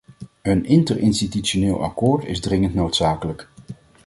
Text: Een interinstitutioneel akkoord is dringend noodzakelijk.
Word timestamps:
Een 0.41 0.65
interinstitutioneel 0.65 1.83
akkoord 1.83 2.25
is 2.25 2.39
dringend 2.39 2.73
noodzakelijk. 2.73 3.49